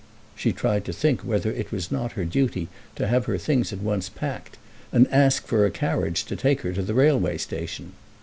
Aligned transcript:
She 0.35 0.51
tried 0.51 0.83
to 0.85 0.93
think 0.93 1.21
whether 1.21 1.51
it 1.51 1.71
was 1.71 1.91
not 1.91 2.13
her 2.13 2.25
duty 2.25 2.69
to 2.95 3.05
have 3.05 3.25
her 3.25 3.37
things 3.37 3.71
at 3.71 3.81
once 3.83 4.09
packed, 4.09 4.57
and 4.91 5.07
ask 5.11 5.45
for 5.45 5.63
a 5.63 5.69
carriage 5.69 6.25
to 6.25 6.35
take 6.35 6.61
her 6.61 6.73
to 6.73 6.81
the 6.81 6.95
railway 6.95 7.37
station. 7.37 7.91